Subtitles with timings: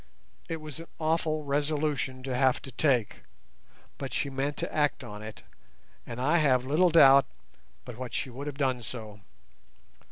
[0.49, 3.17] It was an awful resolution to have to take,
[3.99, 5.43] but she meant to act on it,
[6.07, 7.27] and I have little doubt
[7.85, 9.19] but what she would have done so.